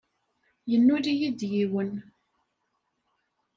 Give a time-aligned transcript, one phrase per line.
[0.71, 1.91] Yennul-iyi-d yiwen.